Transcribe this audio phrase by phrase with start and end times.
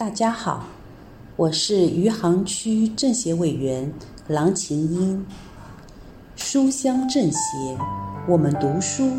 [0.00, 0.64] 大家好，
[1.36, 3.92] 我是余杭区政协委员
[4.28, 5.26] 郎琴英。
[6.36, 7.38] 书香政协，
[8.26, 9.10] 我们读书。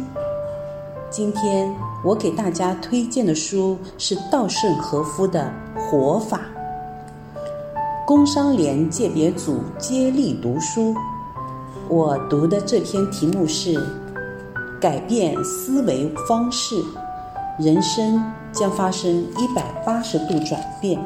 [1.12, 1.72] 今天
[2.04, 6.42] 我给大家推荐的书是稻盛和夫的《活法》。
[8.08, 10.96] 工商联界别组接力读书，
[11.90, 13.80] 我读的这篇题目是
[14.82, 16.84] “改变思维方式，
[17.62, 18.22] 人生”。
[18.54, 21.00] 将发生一百八十度转变。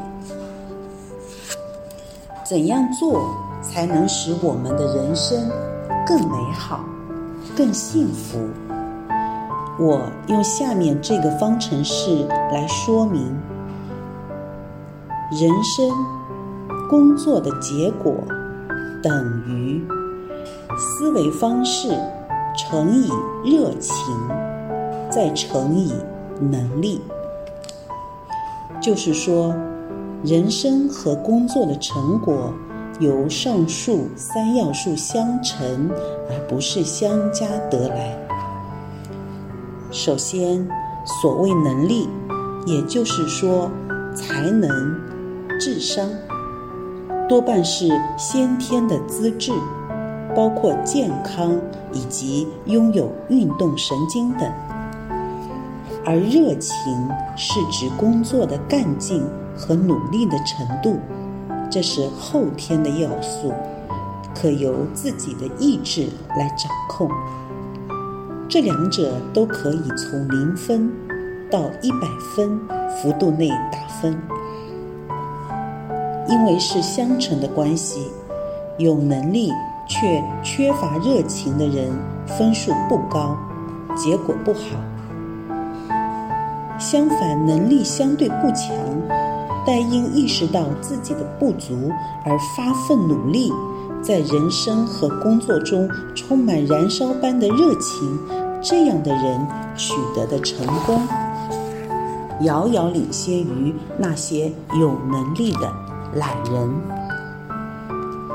[2.43, 3.21] 怎样做
[3.61, 5.47] 才能使我们的人生
[6.07, 6.79] 更美好、
[7.55, 8.49] 更幸福？
[9.79, 13.21] 我用下面这个方程式来说明：
[15.31, 15.91] 人生
[16.89, 18.11] 工作的结果
[19.03, 19.85] 等于
[20.79, 21.89] 思维方式
[22.57, 23.11] 乘以
[23.43, 23.93] 热情，
[25.11, 25.93] 再乘以
[26.39, 27.01] 能力。
[28.81, 29.55] 就是说，
[30.23, 32.53] 人生和工作的成果
[32.99, 35.89] 由上述三要素相乘，
[36.29, 38.17] 而不是相加得来。
[39.91, 40.67] 首先，
[41.21, 42.09] 所谓能力，
[42.65, 43.71] 也就是说
[44.13, 44.69] 才能、
[45.59, 46.09] 智商，
[47.29, 49.51] 多半是先天的资质，
[50.35, 51.57] 包括健康
[51.93, 54.51] 以及拥有运动神经等。
[56.05, 59.25] 而热情是指工作的干劲
[59.57, 60.99] 和努力的程度，
[61.71, 63.51] 这是后天的要素，
[64.35, 67.09] 可由自己的意志来掌控。
[68.47, 70.91] 这两者都可以从零分
[71.49, 72.59] 到一百分
[72.95, 74.15] 幅度内打分，
[76.29, 78.11] 因为是相乘的关系，
[78.77, 79.49] 有能力
[79.87, 81.91] 却缺乏热情的人
[82.27, 83.35] 分数不高，
[83.95, 84.77] 结果不好。
[86.77, 88.75] 相反，能力相对不强，
[89.65, 91.89] 但因意识到自己的不足
[92.25, 93.51] 而发奋努力，
[94.01, 98.19] 在人生和工作中充满燃烧般的热情，
[98.61, 101.01] 这样的人取得的成功，
[102.41, 105.73] 遥遥领先于那些有能力的
[106.15, 106.69] 懒人。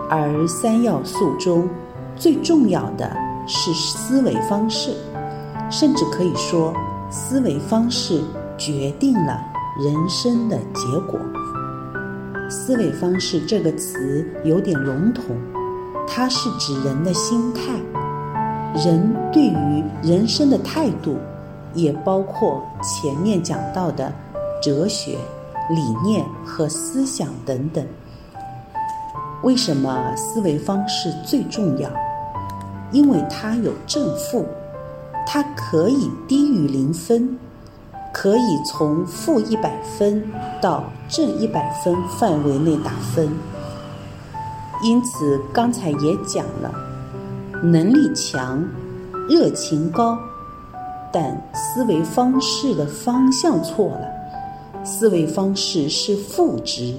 [0.09, 1.69] 而三要素中
[2.17, 3.09] 最重要的
[3.47, 4.95] 是思维方式，
[5.71, 6.73] 甚至可以说。
[7.11, 8.23] 思维方式
[8.57, 9.41] 决定了
[9.83, 11.19] 人生的结果。
[12.49, 15.37] 思维方式这个词有点笼统，
[16.07, 17.73] 它是指人的心态，
[18.85, 21.17] 人对于人生的态度，
[21.75, 24.13] 也包括前面讲到的
[24.63, 25.19] 哲学、
[25.71, 27.85] 理念和思想等等。
[29.43, 31.91] 为什么思维方式最重要？
[32.93, 34.47] 因为它有正负。
[35.33, 37.39] 它可以低于零分，
[38.13, 40.29] 可以从负一百分
[40.61, 43.31] 到正一百分范围内打分。
[44.83, 46.75] 因此，刚才也讲了，
[47.63, 48.69] 能力强、
[49.29, 50.19] 热情高，
[51.13, 56.93] 但思维方式的方向错了，思维方式是负值，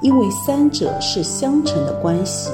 [0.00, 2.52] 因为三者是相乘的关系，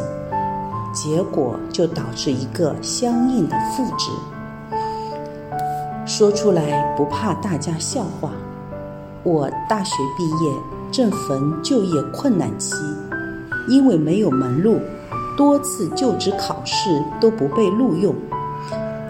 [0.94, 4.10] 结果就导致一个相应的负值。
[6.08, 8.32] 说出来不怕大家笑话。
[9.22, 10.50] 我大学毕业
[10.90, 12.74] 正逢就业困难期，
[13.68, 14.80] 因为没有门路，
[15.36, 18.14] 多次就职考试都不被录用。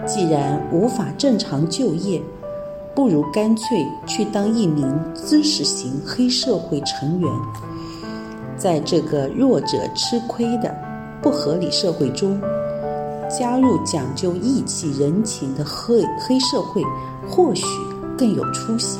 [0.05, 2.21] 既然无法正常就业，
[2.93, 7.31] 不如干脆去当一名知识型黑社会成员。
[8.57, 10.75] 在这个弱者吃亏的
[11.21, 12.41] 不合理社会中。
[13.29, 16.83] 加入讲究义气人情的黑黑社会，
[17.29, 17.63] 或许
[18.17, 18.99] 更有出息。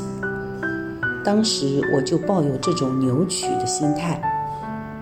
[1.25, 4.21] 当时我就抱有这种扭曲的心态，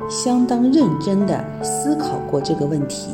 [0.09, 3.11] 相当认真的思考过这个问题。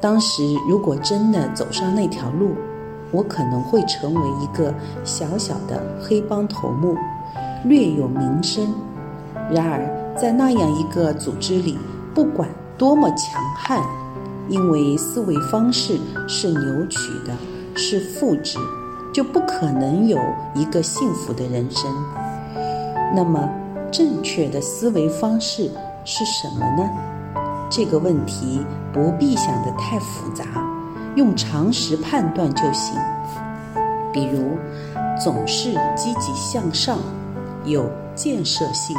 [0.00, 2.54] 当时如果真的走上那条路，
[3.10, 4.72] 我可能会成为一个
[5.04, 6.96] 小小的黑帮头目，
[7.64, 8.72] 略有名声。
[9.50, 11.76] 然而在那样一个组织里，
[12.14, 12.48] 不管
[12.78, 13.82] 多么强悍。
[14.52, 17.34] 因为思维方式是扭曲的，
[17.74, 18.58] 是负值，
[19.10, 20.18] 就不可能有
[20.54, 21.90] 一个幸福的人生。
[23.16, 23.48] 那么，
[23.90, 25.70] 正确的思维方式
[26.04, 26.86] 是什么呢？
[27.70, 28.60] 这个问题
[28.92, 30.44] 不必想得太复杂，
[31.16, 32.94] 用常识判断就行。
[34.12, 34.58] 比如，
[35.18, 36.98] 总是积极向上，
[37.64, 38.94] 有建设性，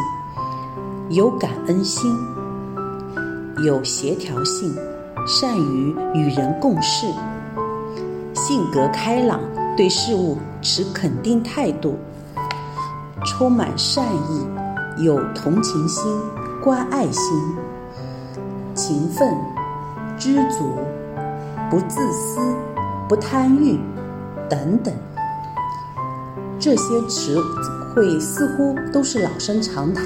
[1.11, 2.11] 有感恩心，
[3.63, 4.75] 有协调性。
[5.25, 7.07] 善于与人共事，
[8.33, 9.39] 性格开朗，
[9.77, 11.97] 对事物持肯定态度，
[13.25, 16.03] 充满善意，有同情心、
[16.61, 17.23] 关爱心、
[18.75, 19.33] 勤奋、
[20.17, 20.77] 知足、
[21.69, 22.41] 不自私、
[23.07, 23.79] 不贪欲
[24.49, 24.93] 等等。
[26.59, 27.41] 这些词
[27.95, 30.05] 汇似乎都是老生常谈，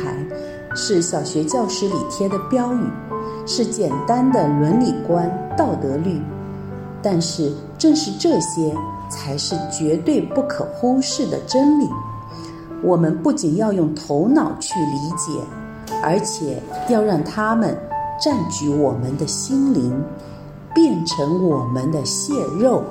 [0.75, 2.79] 是小学教室里贴的标语，
[3.47, 5.27] 是简单的伦理观、
[5.57, 6.21] 道德律。
[7.01, 8.75] 但是，正是这些，
[9.09, 11.87] 才是绝对不可忽视的真理。
[12.83, 15.39] 我们不仅要用头脑去理解，
[16.03, 17.75] 而且要让他们
[18.19, 20.03] 占据我们的心灵，
[20.75, 22.83] 变成我们的血肉。